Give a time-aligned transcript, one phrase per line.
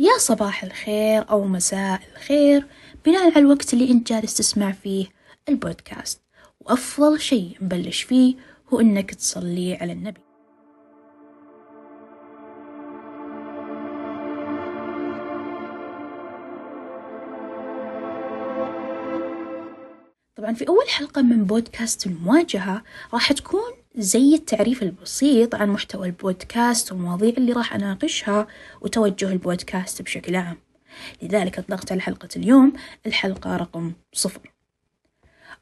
[0.00, 2.66] يا صباح الخير أو مساء الخير
[3.06, 5.06] بناء على الوقت اللي أنت جالس تسمع فيه
[5.48, 6.22] البودكاست.
[6.60, 8.34] وأفضل شيء نبلش فيه
[8.72, 10.20] هو إنك تصلي على النبي.
[20.36, 22.82] طبعا في أول حلقة من بودكاست المواجهة
[23.14, 28.46] راح تكون زي التعريف البسيط عن محتوى البودكاست والمواضيع اللي راح أناقشها
[28.80, 30.56] وتوجه البودكاست بشكل عام
[31.22, 32.72] لذلك أطلقت على حلقة اليوم
[33.06, 34.52] الحلقة رقم صفر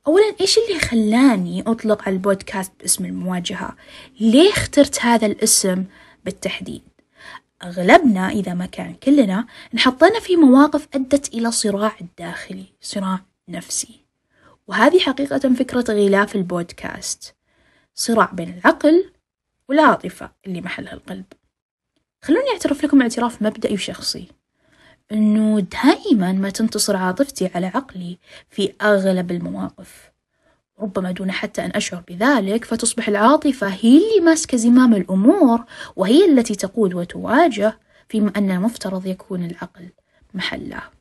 [0.07, 3.77] أولا إيش اللي خلاني أطلق على البودكاست باسم المواجهة؟
[4.21, 5.85] ليه اخترت هذا الاسم
[6.25, 6.83] بالتحديد؟
[7.63, 14.01] أغلبنا إذا ما كان كلنا انحطينا في مواقف أدت إلى صراع داخلي صراع نفسي
[14.67, 17.38] وهذه حقيقة فكرة غلاف البودكاست
[17.99, 19.11] صراع بين العقل
[19.69, 21.25] والعاطفة اللي محلها القلب
[22.23, 24.29] خلوني أعترف لكم اعتراف مبدئي وشخصي.
[25.13, 28.19] إنه دائما ما تنتصر عاطفتي على عقلي
[28.51, 30.11] في أغلب المواقف.
[30.81, 35.65] ربما دون حتى أن أشعر بذلك فتصبح العاطفة هي اللي ماسكة زمام الأمور
[35.97, 39.89] وهي التي تقود وتواجه فيما أن المفترض يكون العقل
[40.35, 40.98] محله.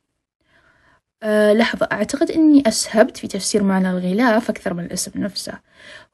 [1.54, 5.54] لحظة أعتقد أني أسهبت في تفسير معنى الغلاف أكثر من الاسم نفسه.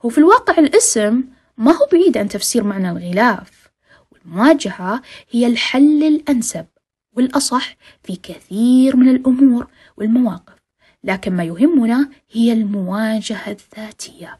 [0.06, 1.23] هو في الواقع الاسم
[1.58, 3.70] ما هو بعيد عن تفسير معنى الغلاف.
[4.12, 6.66] والمواجهة هي الحل الأنسب
[7.14, 10.54] والأصح في كثير من الأمور والمواقف
[11.04, 14.40] لكن ما يهمنا هي المواجهة الذاتية.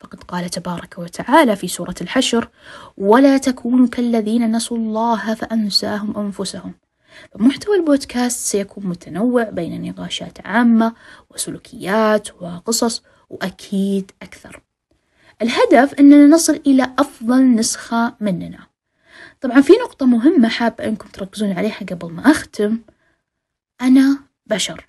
[0.00, 2.48] فقد قال تبارك وتعالى في سورة الحشر
[2.96, 6.74] ولا تكونوا كالذين نسوا الله فأنساهم أنفسهم
[7.36, 10.94] محتوى البودكاست سيكون متنوع بين نقاشات عامة
[11.30, 14.62] وسلوكيات وقصص وأكيد أكثر.
[15.42, 18.66] الهدف أننا نصل إلى أفضل نسخة مننا.
[19.40, 22.78] طبعا في نقطة مهمة حابة أنكم تركزون عليها قبل ما أختم.
[23.80, 24.86] أنا بشر.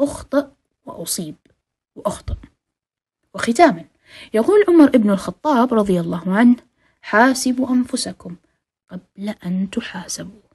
[0.00, 0.46] أخطئ
[0.84, 1.36] وأصيب
[1.94, 2.34] وأخطئ
[3.34, 3.84] وختاما
[4.34, 6.56] يقول عمر ابن الخطاب رضي الله عنه
[7.02, 8.36] حاسبوا أنفسكم
[8.90, 10.51] قبل أن تحاسبوا.